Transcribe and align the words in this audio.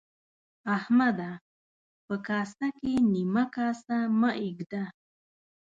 احمده! 0.77 1.31
په 2.05 2.15
کاسه 2.27 2.67
کې 2.79 2.93
نيمه 3.13 3.43
کاسه 3.55 3.97
مه 4.19 4.31
اېږده. 4.41 4.83